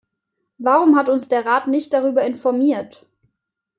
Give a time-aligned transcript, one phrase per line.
[0.57, 3.05] Warum hat uns der Rat nicht darüber informiert?